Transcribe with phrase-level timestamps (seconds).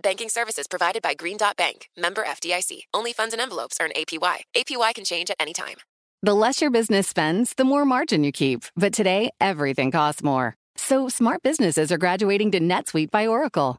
[0.00, 2.80] Banking services provided by Green Dot Bank, member FDIC.
[2.92, 4.38] Only funds and envelopes earn APY.
[4.54, 5.76] APY can change at any time.
[6.22, 8.64] The less your business spends, the more margin you keep.
[8.76, 10.54] But today, everything costs more.
[10.76, 13.78] So smart businesses are graduating to NetSuite by Oracle.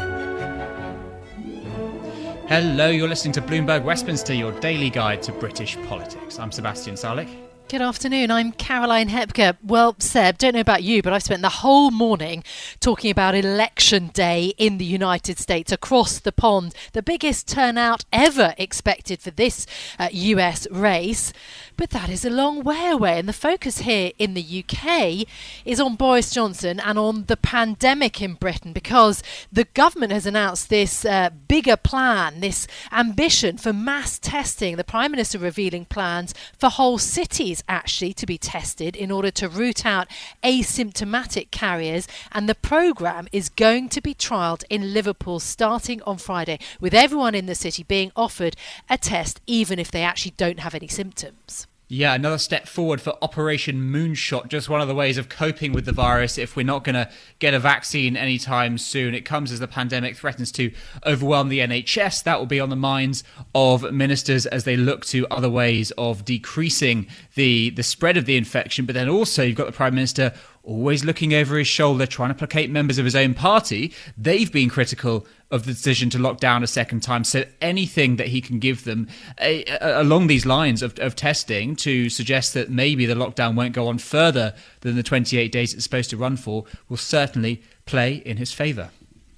[2.51, 6.37] Hello, you're listening to Bloomberg Westminster, your daily guide to British politics.
[6.37, 7.50] I'm Sebastian Salek.
[7.71, 8.31] Good afternoon.
[8.31, 9.55] I'm Caroline Hepker.
[9.63, 12.43] Well, Seb, don't know about you, but I've spent the whole morning
[12.81, 16.75] talking about election day in the United States across the pond.
[16.91, 19.65] The biggest turnout ever expected for this
[19.97, 21.31] uh, US race.
[21.77, 23.17] But that is a long way away.
[23.17, 25.25] And the focus here in the UK
[25.63, 30.69] is on Boris Johnson and on the pandemic in Britain because the government has announced
[30.69, 34.75] this uh, bigger plan, this ambition for mass testing.
[34.75, 39.49] The Prime Minister revealing plans for whole cities actually to be tested in order to
[39.49, 40.07] root out
[40.43, 42.07] asymptomatic carriers.
[42.31, 47.35] And the programme is going to be trialled in Liverpool starting on Friday, with everyone
[47.35, 48.55] in the city being offered
[48.89, 51.67] a test, even if they actually don't have any symptoms.
[51.93, 54.47] Yeah, another step forward for Operation Moonshot.
[54.47, 57.09] Just one of the ways of coping with the virus if we're not going to
[57.39, 59.13] get a vaccine anytime soon.
[59.13, 60.71] It comes as the pandemic threatens to
[61.05, 62.23] overwhelm the NHS.
[62.23, 66.23] That will be on the minds of ministers as they look to other ways of
[66.23, 68.85] decreasing the, the spread of the infection.
[68.85, 70.31] But then also, you've got the Prime Minister
[70.63, 73.93] always looking over his shoulder, trying to placate members of his own party.
[74.17, 77.23] They've been critical of the decision to lock down a second time.
[77.23, 79.07] So anything that he can give them
[79.39, 83.87] uh, along these lines of, of testing to suggest that maybe the lockdown won't go
[83.87, 88.37] on further than the 28 days it's supposed to run for will certainly play in
[88.37, 88.89] his favour.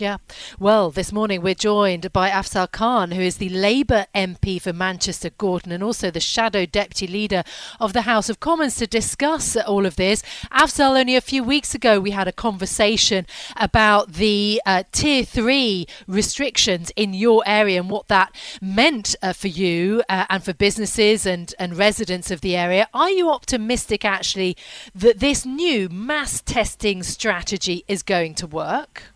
[0.04, 0.18] Yeah.
[0.60, 5.30] Well, this morning we're joined by Afzal Khan, who is the Labour MP for Manchester
[5.30, 7.42] Gorton and also the shadow deputy leader
[7.80, 10.22] of the House of Commons to discuss all of this.
[10.52, 13.26] Afzal, only a few weeks ago we had a conversation
[13.56, 19.48] about the uh, tier three restrictions in your area and what that meant uh, for
[19.48, 22.90] you uh, and for businesses and, and residents of the area.
[22.94, 24.58] Are you optimistic actually
[24.94, 29.13] that this new mass testing strategy is going to work?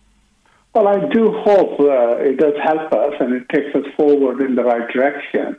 [0.74, 4.56] Well, I do hope uh, it does help us and it takes us forward in
[4.56, 5.58] the right direction.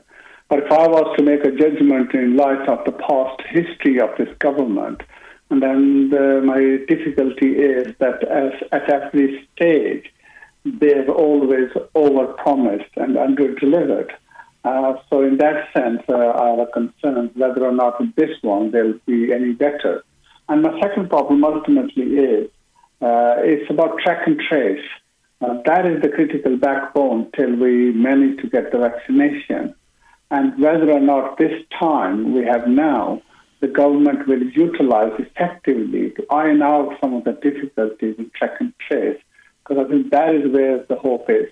[0.48, 4.10] But if I was to make a judgment in light of the past history of
[4.16, 5.02] this government,
[5.50, 10.12] and then the, my difficulty is that as, at every stage,
[10.64, 14.10] they've always overpromised and underdelivered.
[14.64, 18.36] Uh, so, in that sense, uh, I have a concern whether or not in this
[18.42, 20.04] one they'll be any better.
[20.48, 22.50] And my second problem ultimately is
[23.00, 24.84] it's about track and trace.
[25.40, 29.74] Uh, that is the critical backbone till we manage to get the vaccination.
[30.30, 33.22] And whether or not this time we have now,
[33.60, 38.72] the government will utilize effectively to iron out some of the difficulties in track and
[38.78, 39.20] trace,
[39.60, 41.50] because I think that is where the hope is.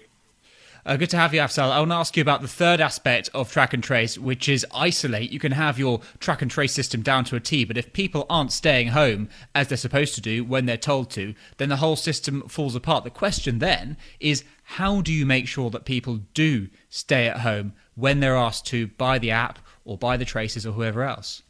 [0.87, 1.73] Uh, good to have you, Afzal.
[1.73, 4.65] I want to ask you about the third aspect of track and trace, which is
[4.73, 5.33] isolate.
[5.33, 8.25] You can have your track and trace system down to a T, but if people
[8.31, 11.97] aren't staying home as they're supposed to do when they're told to, then the whole
[11.97, 13.03] system falls apart.
[13.03, 17.73] The question then is how do you make sure that people do stay at home
[17.97, 21.43] when they're asked to by the app or by the traces or whoever else?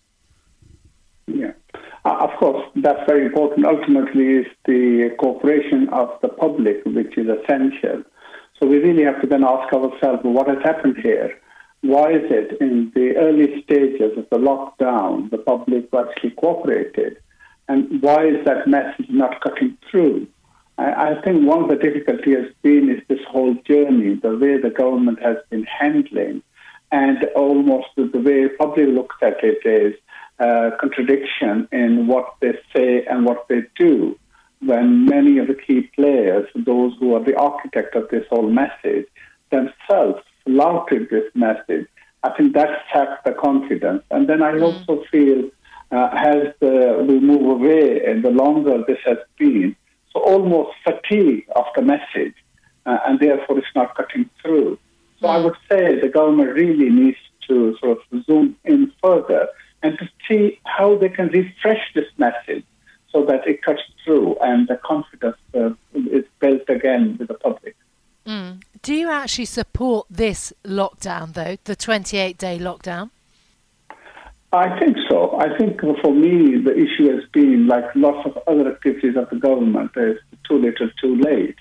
[1.26, 1.52] Yeah.
[2.06, 3.66] Uh, of course, that's very important.
[3.66, 8.02] Ultimately, is the cooperation of the public, which is essential.
[8.58, 11.38] So we really have to then ask ourselves, what has happened here?
[11.82, 17.18] Why is it in the early stages of the lockdown, the public actually cooperated?
[17.68, 20.26] And why is that message not cutting through?
[20.78, 24.60] I, I think one of the difficulties has been is this whole journey, the way
[24.60, 26.42] the government has been handling,
[26.92, 29.94] and almost the way the public looks at it is
[30.38, 34.18] uh, contradiction in what they say and what they do.
[34.60, 39.06] When many of the key players, those who are the architect of this whole message,
[39.50, 41.86] themselves flouted this message,
[42.22, 44.02] I think that sapped the confidence.
[44.10, 44.62] And then I mm.
[44.62, 45.50] also feel
[45.92, 49.76] uh, as the, we move away and the longer this has been,
[50.12, 52.34] so almost fatigue of the message,
[52.86, 54.78] uh, and therefore it's not cutting through.
[55.20, 57.18] So I would say the government really needs
[57.48, 59.48] to sort of zoom in further
[59.82, 62.64] and to see how they can refresh this message
[63.16, 67.74] so that it cuts through and the confidence uh, is built again with the public.
[68.26, 68.62] Mm.
[68.82, 73.10] Do you actually support this lockdown, though, the 28 day lockdown?
[74.52, 75.38] I think so.
[75.40, 79.36] I think for me, the issue has been like lots of other activities of the
[79.36, 81.56] government, is too little, too late.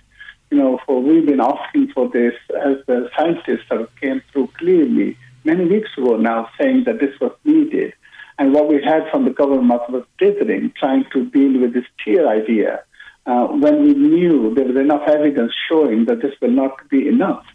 [0.52, 5.18] You know, for we've been asking for this as the scientists have came through clearly
[5.44, 7.94] many weeks ago now, saying that this was needed.
[8.38, 12.28] And what we had from the government was dithering, trying to deal with this tier
[12.28, 12.84] idea,
[13.26, 17.46] uh, when we knew there was enough evidence showing that this will not be enough.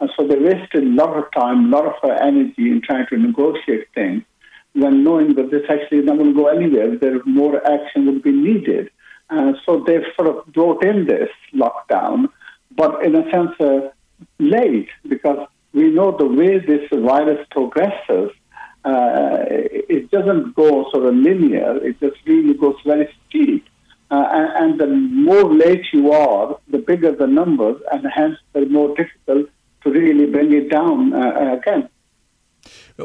[0.00, 3.06] And so they wasted a lot of time, a lot of uh, energy in trying
[3.08, 4.22] to negotiate things
[4.74, 8.22] when knowing that this actually is not going to go anywhere, there more action would
[8.22, 8.90] be needed.
[9.28, 12.28] Uh, so they've sort of brought in this lockdown,
[12.76, 13.90] but in a sense, uh,
[14.38, 18.30] late, because we know the way this virus progresses,
[18.84, 23.66] uh, it doesn't go sort of linear, it just really goes very steep.
[24.10, 28.66] Uh, and, and, the more late you are, the bigger the numbers, and hence the
[28.66, 29.48] more difficult
[29.82, 31.88] to really bring it down uh, again.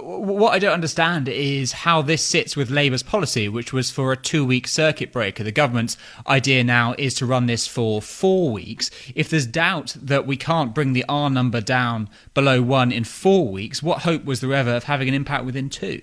[0.01, 4.17] What I don't understand is how this sits with Labour's policy, which was for a
[4.17, 5.43] two week circuit breaker.
[5.43, 5.97] The government's
[6.27, 8.91] idea now is to run this for four weeks.
[9.15, 13.47] If there's doubt that we can't bring the R number down below one in four
[13.47, 16.01] weeks, what hope was there ever of having an impact within two?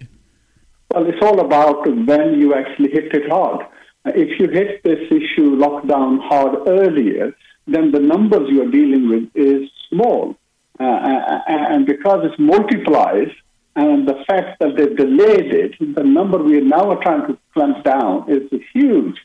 [0.95, 3.67] Well, it's all about when you actually hit it hard.
[4.07, 7.35] If you hit this issue lockdown hard earlier,
[7.67, 10.37] then the numbers you're dealing with is small.
[10.81, 13.29] Uh, and because it multiplies,
[13.75, 17.83] and the fact that they delayed it, the number we now are trying to clamp
[17.85, 19.19] down is huge.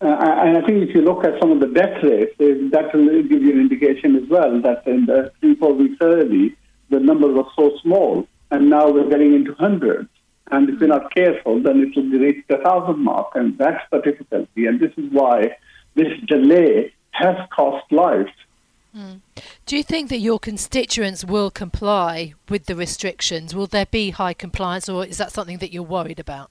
[0.00, 3.22] Uh, and I think if you look at some of the death rates, that will
[3.22, 6.56] give you an indication as well that in the three, four weeks early,
[6.88, 10.08] the number was so small, and now we're getting into hundreds.
[10.50, 14.00] And if we're not careful, then it will reach the thousand mark, and that's the
[14.00, 14.66] difficulty.
[14.66, 15.56] And this is why
[15.94, 18.32] this delay has cost lives.
[18.96, 19.20] Mm.
[19.66, 23.54] Do you think that your constituents will comply with the restrictions?
[23.54, 26.50] Will there be high compliance, or is that something that you're worried about?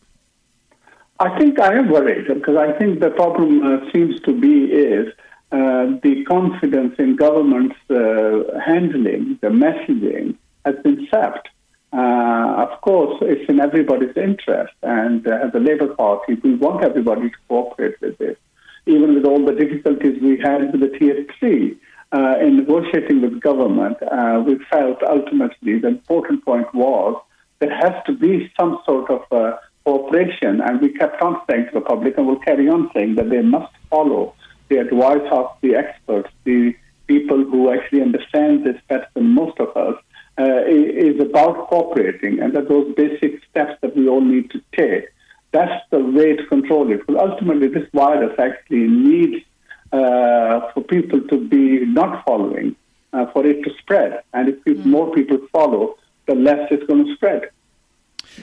[1.19, 5.13] I think I am worried because I think the problem uh, seems to be is
[5.51, 11.49] uh, the confidence in government's uh, handling, the messaging has been sapped.
[11.91, 16.83] Uh, of course, it's in everybody's interest, and uh, as a Labour Party, we want
[16.83, 18.37] everybody to cooperate with this,
[18.85, 21.77] even with all the difficulties we had with the Tier 3
[22.11, 27.21] uh, in negotiating with government, uh, we felt ultimately the important point was
[27.59, 31.71] there has to be some sort of uh, cooperation, and we kept on saying to
[31.73, 34.33] the public, and will carry on saying that they must follow
[34.69, 36.75] the advice of the experts, the
[37.07, 39.95] people who actually understand this better than most of us,
[40.39, 45.05] uh, is about cooperating, and that those basic steps that we all need to take.
[45.51, 47.05] That's the way to control it.
[47.05, 49.43] Because ultimately, this virus actually needs
[49.91, 52.75] for people to be not following,
[53.13, 54.21] uh, for it to spread.
[54.33, 54.87] And if people, mm.
[54.87, 55.95] more people follow,
[56.27, 57.49] the less it's going to spread.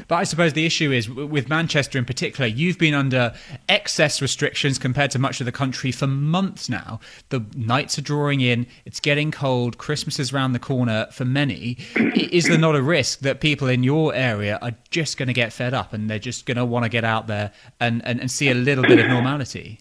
[0.09, 3.35] But I suppose the issue is with Manchester in particular, you've been under
[3.69, 7.01] excess restrictions compared to much of the country for months now.
[7.31, 11.79] The nights are drawing in, it's getting cold, Christmas is around the corner for many.
[12.15, 15.53] is there not a risk that people in your area are just going to get
[15.53, 18.31] fed up and they're just going to want to get out there and, and, and
[18.31, 19.81] see a little bit of normality?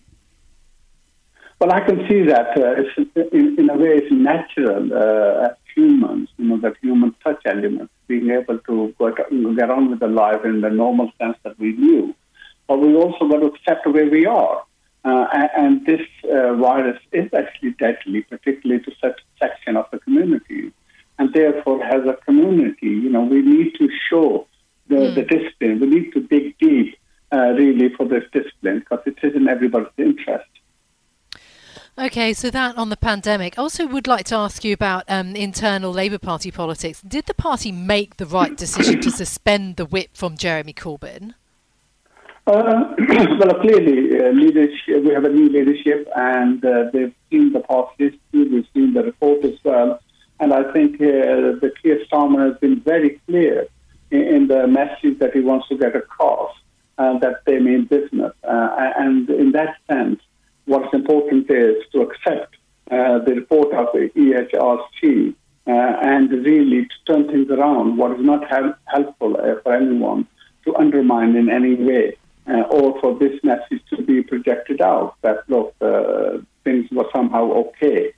[1.59, 6.27] Well, I can see that uh, in, in, a way it's natural uh, as humans,
[6.37, 10.43] you know, that human touch element, being able to get, get on with the life
[10.43, 12.13] in the normal sense that we knew.
[12.67, 14.63] But we also got to accept where we are.
[15.05, 19.99] Uh, and, and, this uh, virus is actually deadly, particularly to such section of the
[19.99, 20.73] community.
[21.19, 24.47] And therefore, as a community, you know, we need to show
[24.87, 25.15] the, mm.
[25.15, 25.79] the discipline.
[25.79, 26.97] We need to dig deep,
[27.31, 30.49] uh, really, for this discipline because it is in everybody's interest.
[31.97, 33.57] Okay, so that on the pandemic.
[33.57, 37.01] I also would like to ask you about um, internal Labour Party politics.
[37.01, 41.35] Did the party make the right decision to suspend the whip from Jeremy Corbyn?
[42.45, 42.93] Uh,
[43.39, 45.03] well, clearly, uh, leadership.
[45.05, 48.19] We have a new leadership, and uh, they've seen the past history.
[48.33, 50.01] We've seen the report as well,
[50.41, 53.67] and I think uh, the Keir Starmer has been very clear
[54.11, 56.53] in, in, the message that he wants to get across
[56.97, 60.19] uh, that they mean business, uh, and in that sense,
[60.65, 62.55] what's important is to accept
[62.89, 65.33] the report of the EHRC
[65.65, 67.97] and really to turn things around.
[67.97, 70.27] What is not help- helpful for anyone
[70.65, 72.17] to undermine in any way
[72.47, 77.51] uh, or for this message to be projected out that, look, uh, things were somehow
[77.51, 78.13] okay.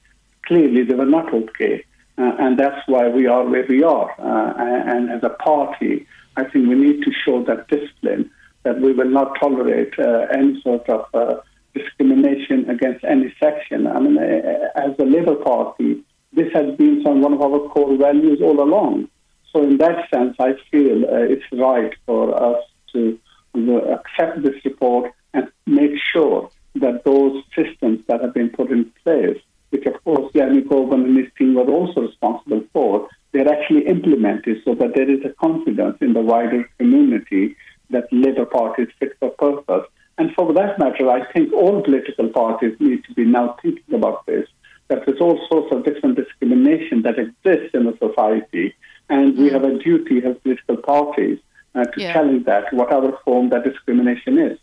[0.45, 1.83] Clearly, they were not okay.
[2.17, 4.11] Uh, and that's why we are where we are.
[4.19, 8.31] Uh, and as a party, I think we need to show that discipline
[8.63, 11.35] that we will not tolerate uh, any sort of uh,
[11.77, 13.87] discrimination against any section.
[13.87, 16.03] I mean, eh, eh, as a Labour Party,
[16.33, 19.09] this has been some, one of our core values all along.
[19.51, 23.19] So, in that sense, I feel eh, it's right for us to
[23.55, 29.39] accept this report and make sure that those systems that have been put in place,
[29.69, 34.61] which of course Jeremy Corbyn and his team were also responsible for, they're actually implemented
[34.63, 37.55] so that there is a confidence in the wider community
[37.89, 39.87] that Labour Party is fit for purpose.
[40.17, 44.25] And for that matter, I think all political parties need to be now thinking about
[44.25, 44.47] this,
[44.87, 48.73] that there's all sorts of different discrimination that exists in the society,
[49.09, 49.51] and we mm.
[49.51, 51.39] have a duty as political parties
[51.75, 52.13] uh, to yeah.
[52.13, 54.57] challenge that, whatever form that discrimination is.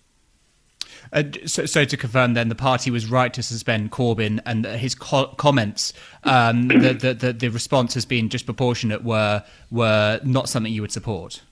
[1.13, 4.95] Uh, so, so, to confirm, then the party was right to suspend Corbyn, and his
[4.95, 5.93] co- comments,
[6.25, 10.93] um, the, the, the, the, response has been disproportionate, were were not something you would
[10.93, 11.43] support.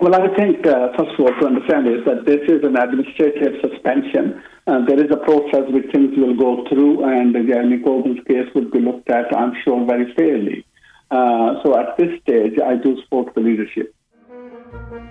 [0.00, 3.60] Well, I think uh, first of all to understand is that this is an administrative
[3.60, 4.40] suspension.
[4.66, 8.70] Uh, there is a process which things will go through, and Jeremy Corbyn's case will
[8.70, 10.64] be looked at, I'm sure, very fairly.
[11.10, 13.92] Uh, so at this stage, I do support the leadership.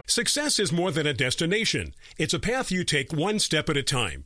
[0.06, 1.94] Success is more than a destination.
[2.18, 4.26] It's a path you take one step at a time.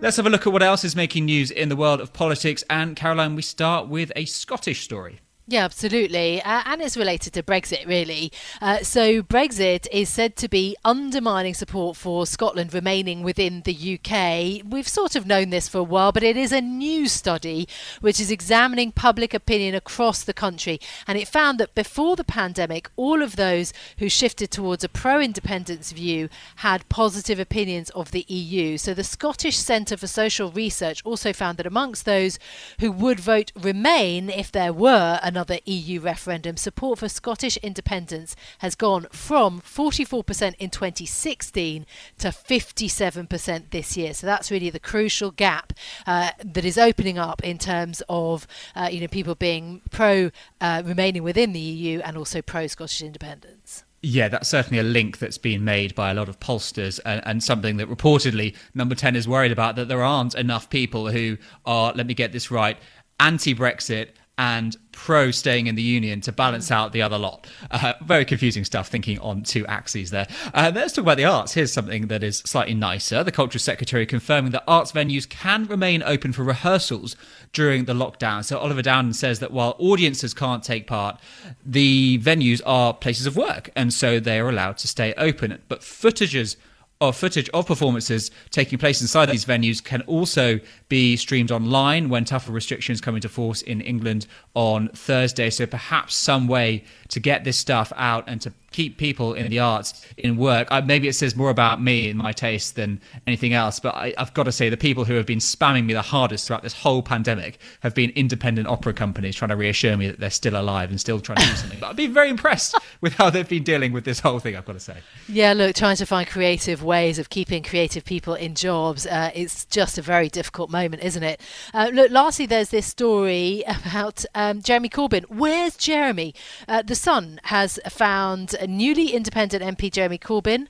[0.00, 2.62] Let's have a look at what else is making news in the world of politics.
[2.70, 5.18] And Caroline, we start with a Scottish story.
[5.50, 6.42] Yeah, absolutely.
[6.42, 8.30] Uh, and it's related to Brexit, really.
[8.60, 14.62] Uh, so, Brexit is said to be undermining support for Scotland remaining within the UK.
[14.70, 17.66] We've sort of known this for a while, but it is a new study
[18.02, 20.80] which is examining public opinion across the country.
[21.06, 25.18] And it found that before the pandemic, all of those who shifted towards a pro
[25.18, 28.76] independence view had positive opinions of the EU.
[28.76, 32.38] So, the Scottish Centre for Social Research also found that amongst those
[32.80, 38.34] who would vote Remain if there were an another EU referendum, support for Scottish independence
[38.58, 41.86] has gone from 44% in 2016
[42.18, 44.14] to 57% this year.
[44.14, 45.72] So that's really the crucial gap
[46.08, 50.82] uh, that is opening up in terms of uh, you know people being pro uh,
[50.84, 53.84] remaining within the EU and also pro Scottish independence.
[54.02, 57.42] Yeah, that's certainly a link that's been made by a lot of pollsters, and, and,
[57.42, 61.92] something that reportedly Number 10 is worried about that there aren't enough people who are,
[61.94, 62.76] let me get this right,
[63.18, 67.46] anti Brexit and pro staying in the union to balance out the other lot.
[67.70, 70.26] Uh, very confusing stuff, thinking on two axes there.
[70.54, 71.52] Uh, let's talk about the arts.
[71.52, 73.22] Here's something that is slightly nicer.
[73.24, 77.16] The Culture Secretary confirming that arts venues can remain open for rehearsals
[77.52, 78.44] during the lockdown.
[78.44, 81.20] So Oliver Dowden says that while audiences can't take part,
[81.64, 85.60] the venues are places of work, and so they are allowed to stay open.
[85.68, 86.56] But footages
[87.00, 92.24] of footage of performances taking place inside these venues can also be streamed online when
[92.24, 95.48] tougher restrictions come into force in England on Thursday.
[95.50, 99.58] So perhaps some way to get this stuff out and to keep people in the
[99.58, 100.68] arts in work.
[100.70, 104.14] I, maybe it says more about me and my taste than anything else, but I,
[104.18, 106.74] have got to say the people who have been spamming me the hardest throughout this
[106.74, 110.90] whole pandemic have been independent opera companies trying to reassure me that they're still alive
[110.90, 111.80] and still trying to do something.
[111.80, 114.54] But I've been very impressed with how they've been dealing with this whole thing.
[114.56, 114.98] I've got to say.
[115.28, 119.06] Yeah, look, trying to find creative ways of keeping creative people in jobs.
[119.06, 121.40] Uh, it's just a very difficult moment, isn't it?
[121.72, 125.24] Uh, look, lastly, there's this story about um, Jeremy Corbyn.
[125.28, 126.34] Where's Jeremy?
[126.66, 130.68] Uh, the Sun has found newly independent MP Jeremy Corbyn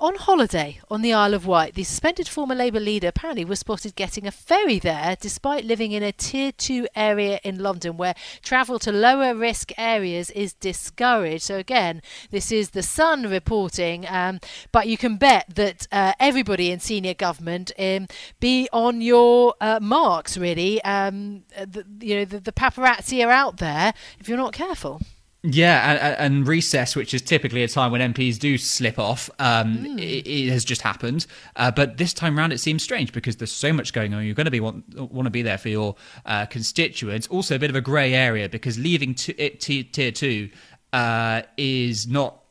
[0.00, 1.74] on holiday on the Isle of Wight.
[1.74, 6.04] The suspended former Labour leader apparently was spotted getting a ferry there despite living in
[6.04, 11.42] a tier 2 area in London where travel to lower risk areas is discouraged.
[11.42, 14.38] So, again, this is the Sun reporting, um,
[14.70, 18.06] but you can bet that uh, everybody in senior government um,
[18.38, 20.82] be on your uh, marks, really.
[20.84, 25.00] Um, the, you know, the, the paparazzi are out there if you're not careful.
[25.44, 29.78] Yeah, and, and, recess, which is typically a time when MPs do slip off, um,
[29.78, 29.98] mm.
[30.00, 31.26] it, it, has just happened.
[31.54, 34.24] Uh, but this time round, it seems strange because there's so much going on.
[34.24, 35.94] You're going to be want, want to be there for your
[36.26, 37.28] uh, constituents.
[37.28, 40.50] Also, a bit of a grey area because leaving t- it, t- tier two
[40.92, 42.42] uh, is not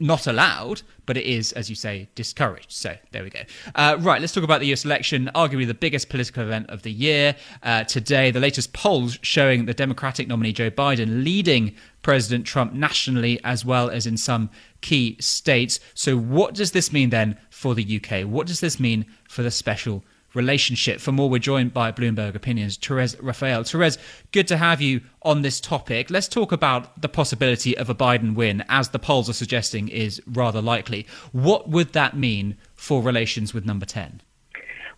[0.00, 2.72] not allowed, but it is, as you say, discouraged.
[2.72, 3.40] So there we go.
[3.74, 6.92] Uh, right, let's talk about the US election, arguably the biggest political event of the
[6.92, 7.36] year.
[7.62, 13.40] Uh, today, the latest polls showing the Democratic nominee Joe Biden leading President Trump nationally
[13.44, 15.80] as well as in some key states.
[15.94, 18.26] So, what does this mean then for the UK?
[18.26, 20.04] What does this mean for the special
[20.34, 21.00] relationship.
[21.00, 23.64] For more, we're joined by Bloomberg Opinions, Therese Raphael.
[23.64, 23.98] Therese,
[24.32, 26.10] good to have you on this topic.
[26.10, 30.20] Let's talk about the possibility of a Biden win, as the polls are suggesting is
[30.26, 31.06] rather likely.
[31.32, 34.20] What would that mean for relations with number 10?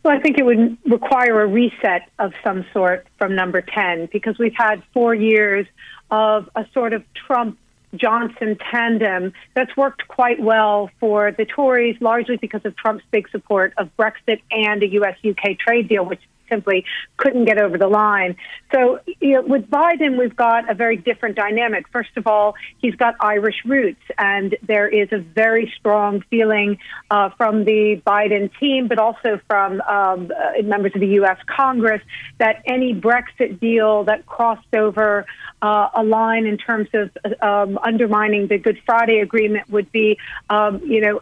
[0.02, 4.38] Well, I think it would require a reset of some sort from number 10 because
[4.38, 5.66] we've had four years
[6.10, 7.58] of a sort of Trump
[7.96, 13.72] Johnson tandem that's worked quite well for the Tories, largely because of Trump's big support
[13.78, 15.16] of Brexit and a U.S.
[15.24, 16.84] UK trade deal, which simply
[17.16, 18.36] couldn't get over the line.
[18.72, 21.88] So you know, with Biden, we've got a very different dynamic.
[21.88, 26.78] First of all, he's got Irish roots, and there is a very strong feeling
[27.10, 31.38] uh, from the Biden team, but also from um, uh, members of the U.S.
[31.46, 32.02] Congress,
[32.38, 35.26] that any Brexit deal that crossed over
[35.62, 37.10] uh, a line in terms of
[37.42, 40.18] um, undermining the Good Friday Agreement would be,
[40.50, 41.20] um, you know,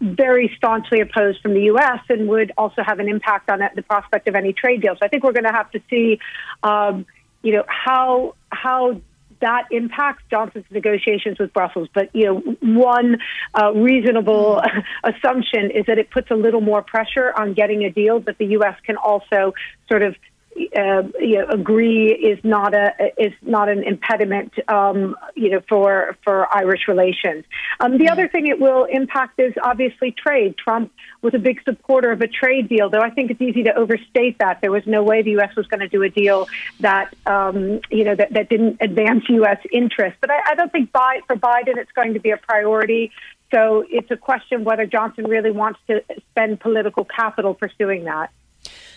[0.00, 2.00] very staunchly opposed from the U.S.
[2.08, 4.94] and would also have an impact on the prospect of any trade deal.
[4.94, 6.18] So I think we're going to have to see,
[6.62, 7.06] um,
[7.42, 9.00] you know, how how
[9.40, 11.88] that impacts Johnson's negotiations with Brussels.
[11.92, 13.18] But you know, one
[13.54, 14.62] uh, reasonable
[15.04, 18.46] assumption is that it puts a little more pressure on getting a deal that the
[18.46, 18.76] U.S.
[18.86, 19.52] can also
[19.88, 20.16] sort of
[20.56, 26.16] uh, you know, agree is not a is not an impediment, um, you know, for
[26.22, 27.44] for Irish relations.
[27.80, 30.56] Um, the other thing it will impact is obviously trade.
[30.56, 33.74] Trump was a big supporter of a trade deal, though I think it's easy to
[33.74, 34.60] overstate that.
[34.60, 35.56] There was no way the U.S.
[35.56, 36.46] was going to do a deal
[36.80, 39.58] that um, you know that, that didn't advance U.S.
[39.72, 40.18] interests.
[40.20, 43.10] But I, I don't think by, for Biden it's going to be a priority.
[43.52, 48.30] So it's a question whether Johnson really wants to spend political capital pursuing that.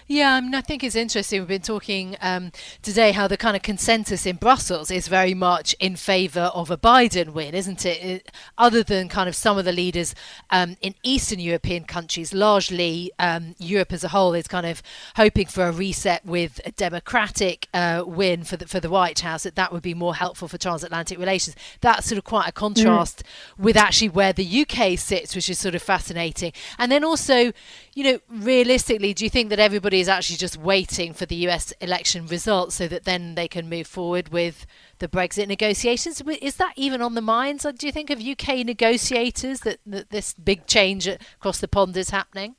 [0.10, 1.42] Yeah, I mean, I think it's interesting.
[1.42, 5.76] We've been talking um, today how the kind of consensus in Brussels is very much
[5.82, 8.02] in favour of a Biden win, isn't it?
[8.02, 8.32] it?
[8.58, 10.16] Other than kind of some of the leaders
[10.50, 14.82] um, in Eastern European countries, largely um, Europe as a whole is kind of
[15.18, 19.44] hoping for a reset with a democratic uh, win for the for the White House.
[19.44, 21.58] That that would be more helpful for transatlantic relations.
[21.82, 23.64] That's sort of quite a contrast mm.
[23.66, 26.54] with actually where the UK sits, which is sort of fascinating.
[26.80, 27.52] And then also,
[27.98, 31.72] you know, realistically, do you think that everybody is actually just waiting for the US
[31.82, 34.68] election results so that then they can move forward with
[35.00, 36.22] the Brexit negotiations?
[36.40, 40.36] Is that even on the minds, do you think, of UK negotiators that, that this
[40.36, 42.56] big change across the pond is happening?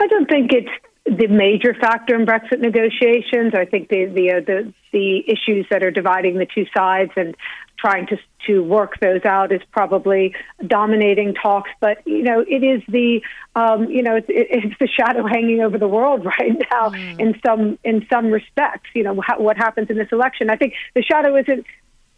[0.00, 0.70] I don't think it's
[1.04, 3.52] the major factor in Brexit negotiations.
[3.52, 7.36] I think the the uh, the, the issues that are dividing the two sides and
[7.78, 10.34] trying to to work those out is probably
[10.66, 11.70] dominating talks.
[11.80, 13.22] But you know, it is the
[13.54, 17.20] um, you know it's, it's the shadow hanging over the world right now mm.
[17.20, 18.90] in some in some respects.
[18.94, 20.50] You know what happens in this election.
[20.50, 21.64] I think the shadow isn't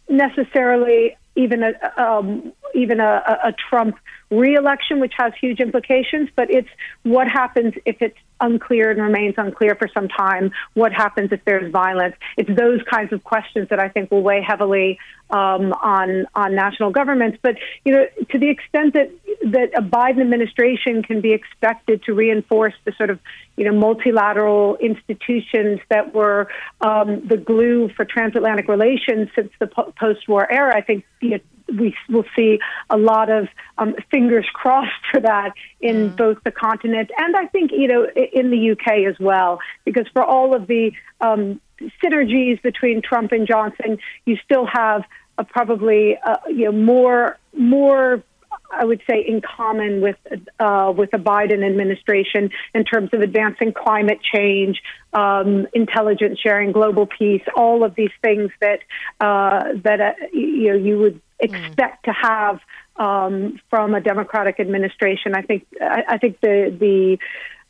[0.09, 3.97] necessarily even a um, even a, a Trump
[4.29, 6.29] reelection, which has huge implications.
[6.35, 6.69] But it's
[7.03, 10.51] what happens if it's unclear and remains unclear for some time.
[10.73, 12.15] What happens if there's violence?
[12.37, 14.99] It's those kinds of questions that I think will weigh heavily
[15.29, 17.37] um, on on national governments.
[17.41, 19.11] But you know, to the extent that
[19.43, 23.19] that a Biden administration can be expected to reinforce the sort of
[23.55, 26.47] you know multilateral institutions that were
[26.81, 31.39] um, the glue for transatlantic relations since the po- post-war era, I think you know,
[31.77, 36.15] we will see a lot of um, fingers crossed for that in mm.
[36.15, 40.23] both the continent and I think you know in the UK as well, because for
[40.23, 41.59] all of the um,
[42.03, 45.03] synergies between Trump and Johnson, you still have
[45.37, 48.23] a probably uh, you know more more
[48.71, 50.17] I would say, in common with
[50.59, 54.81] uh, with the Biden administration in terms of advancing climate change,
[55.13, 58.79] um, intelligence sharing, global peace, all of these things that
[59.19, 62.13] uh, that uh, you know you would expect mm.
[62.13, 62.59] to have
[62.97, 65.35] um, from a Democratic administration.
[65.35, 67.17] I think I, I think the the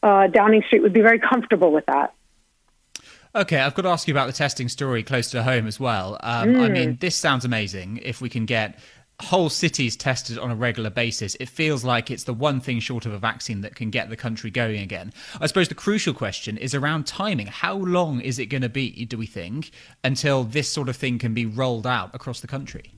[0.07, 2.13] uh, Downing Street would be very comfortable with that.
[3.33, 6.17] Okay, I've got to ask you about the testing story close to home as well.
[6.21, 6.61] Um, mm.
[6.61, 8.01] I mean, this sounds amazing.
[8.03, 8.77] If we can get
[9.19, 13.05] whole cities tested on a regular basis, it feels like it's the one thing short
[13.05, 15.13] of a vaccine that can get the country going again.
[15.39, 17.47] I suppose the crucial question is around timing.
[17.47, 19.71] How long is it going to be, do we think,
[20.03, 22.93] until this sort of thing can be rolled out across the country?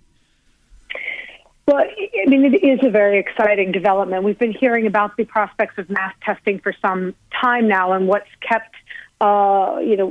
[1.66, 4.24] Well, I mean, it is a very exciting development.
[4.24, 8.30] We've been hearing about the prospects of mass testing for some time now, and what's
[8.42, 8.76] kept,
[9.22, 10.08] uh, you know,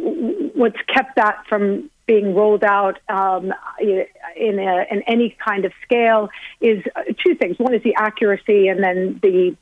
[0.55, 6.29] what's kept that from being rolled out um, in, a, in any kind of scale
[6.61, 6.83] is
[7.25, 7.59] two things.
[7.59, 9.57] One is the accuracy, and then the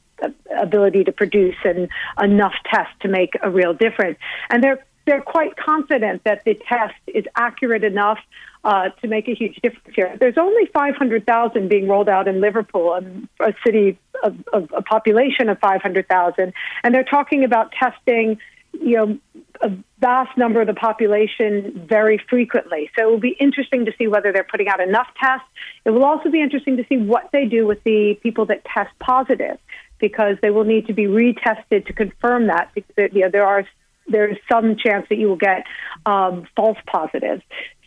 [0.59, 1.89] ability to produce an,
[2.21, 4.19] enough tests to make a real difference.
[4.49, 8.19] And they're they're quite confident that the test is accurate enough
[8.65, 10.17] uh, to make a huge difference here.
[10.21, 13.01] There's only 500,000 being rolled out in Liverpool,
[13.41, 16.53] a city of, of a population of 500,000,
[16.85, 18.39] and they're talking about testing,
[18.73, 19.19] you know,
[19.63, 22.91] a vast number of the population very frequently.
[22.97, 25.47] So it will be interesting to see whether they're putting out enough tests.
[25.85, 28.91] It will also be interesting to see what they do with the people that test
[28.99, 29.59] positive,
[29.99, 32.71] because they will need to be retested to confirm that.
[32.75, 33.67] Because you know, there are
[34.11, 35.65] there's some chance that you will get
[36.07, 37.43] um, false positives.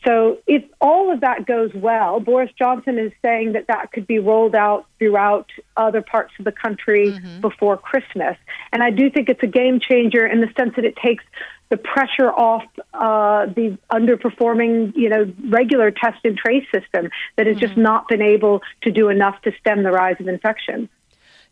[0.05, 4.19] So if all of that goes well, Boris Johnson is saying that that could be
[4.19, 7.39] rolled out throughout other parts of the country mm-hmm.
[7.39, 8.38] before Christmas.
[8.73, 11.23] And I do think it's a game changer in the sense that it takes
[11.69, 17.55] the pressure off uh, the underperforming, you know, regular test and trace system that has
[17.55, 17.65] mm-hmm.
[17.65, 20.89] just not been able to do enough to stem the rise of infection.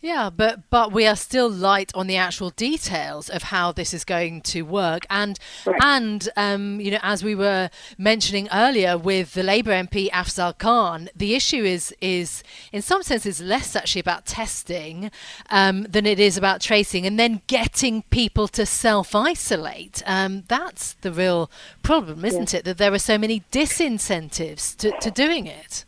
[0.02, 4.04] Yeah, but but we are still light on the actual details of how this is
[4.04, 5.80] going to work, and right.
[5.84, 11.10] and um, you know, as we were mentioning earlier with the Labour MP Afzal Khan,
[11.16, 15.12] the issue is is in some senses less actually about testing
[15.52, 20.02] um, than it is about tracing, and then getting people to self isolate.
[20.08, 21.52] Um, that's the real
[21.84, 22.60] problem, isn't yeah.
[22.60, 22.66] it?
[22.66, 25.86] That there are so many disincentives to, to doing it.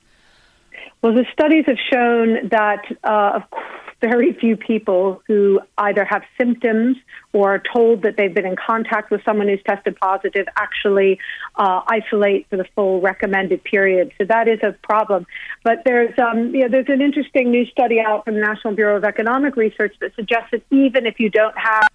[1.02, 6.24] Well, the studies have shown that, uh, of course very few people who either have
[6.38, 6.98] symptoms
[7.32, 11.18] or are told that they've been in contact with someone who's tested positive actually
[11.56, 14.12] uh, isolate for the full recommended period.
[14.18, 15.26] So that is a problem.
[15.64, 18.98] But there's um, you know, there's an interesting new study out from the National Bureau
[18.98, 21.88] of Economic Research that suggests that even if you don't have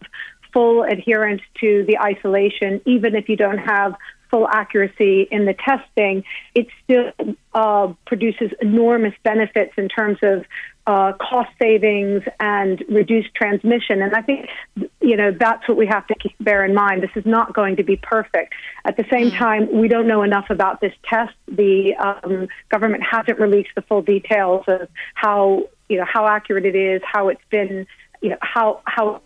[0.55, 3.95] full adherence to the isolation, even if you don't have
[4.31, 7.13] full accuracy in the testing, it still
[7.55, 10.45] uh, produces enormous benefits in terms of
[10.89, 14.01] uh, cost savings and reduced transmission.
[14.01, 14.49] And I think,
[15.03, 17.03] you know, that's what we have to keep, bear in mind.
[17.03, 18.55] This is not going to be perfect.
[18.87, 19.37] At the same mm.
[19.37, 21.35] time, we don't know enough about this test.
[21.47, 26.75] The um, government hasn't released the full details of how, you know, how accurate it
[26.75, 27.87] is, how it's been,
[28.23, 29.21] you know, how how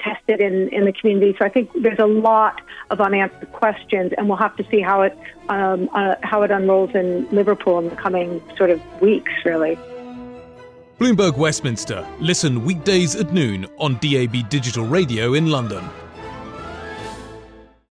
[0.00, 1.34] tested in, in the community.
[1.38, 2.60] So I think there's a lot
[2.90, 5.16] of unanswered questions, and we'll have to see how it
[5.48, 9.78] um, uh, how it unrolls in Liverpool in the coming sort of weeks, really.
[11.00, 12.06] Bloomberg Westminster.
[12.18, 15.82] Listen weekdays at noon on DAB Digital Radio in London.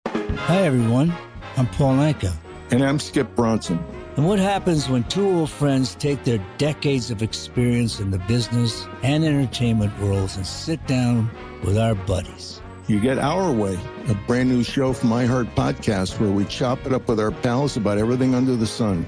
[0.05, 1.11] Hi everyone,
[1.57, 2.31] I'm Paul Anka.
[2.69, 3.83] And I'm Skip Bronson.
[4.17, 8.85] And what happens when two old friends take their decades of experience in the business
[9.01, 11.31] and entertainment worlds and sit down
[11.63, 12.61] with our buddies?
[12.85, 16.93] You get Our Way, a brand new show from iHeart Podcast where we chop it
[16.93, 19.07] up with our pals about everything under the sun.